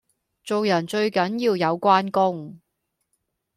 [0.43, 2.59] 做人最緊要有關公